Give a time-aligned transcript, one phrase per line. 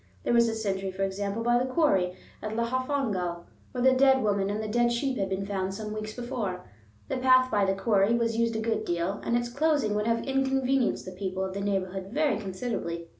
[0.23, 4.49] There was a sentry, for example, by the quarry at Llanfihangel, where the dead woman
[4.49, 6.65] and the dead sheep had been found some weeks before.
[7.07, 10.25] The path by the quarry was used a good deal, and its closing would have
[10.25, 13.09] inconvenienced the people of the neighborhood very considerably.